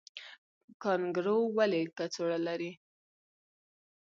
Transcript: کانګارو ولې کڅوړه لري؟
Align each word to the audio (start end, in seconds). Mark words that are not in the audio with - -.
کانګارو 0.81 1.37
ولې 1.57 1.81
کڅوړه 1.97 2.39
لري؟ 2.47 2.71